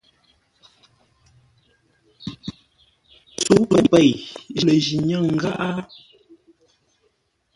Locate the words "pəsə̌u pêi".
3.43-4.11